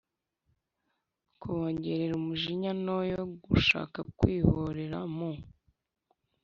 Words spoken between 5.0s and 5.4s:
mu